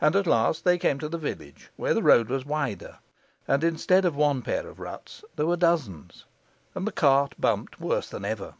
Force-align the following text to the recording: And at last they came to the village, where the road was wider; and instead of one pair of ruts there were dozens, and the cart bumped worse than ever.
And 0.00 0.14
at 0.14 0.28
last 0.28 0.62
they 0.62 0.78
came 0.78 1.00
to 1.00 1.08
the 1.08 1.18
village, 1.18 1.72
where 1.74 1.92
the 1.92 2.04
road 2.04 2.28
was 2.28 2.46
wider; 2.46 2.98
and 3.48 3.64
instead 3.64 4.04
of 4.04 4.14
one 4.14 4.42
pair 4.42 4.68
of 4.68 4.78
ruts 4.78 5.24
there 5.34 5.44
were 5.46 5.56
dozens, 5.56 6.24
and 6.72 6.86
the 6.86 6.92
cart 6.92 7.34
bumped 7.36 7.80
worse 7.80 8.08
than 8.08 8.24
ever. 8.24 8.54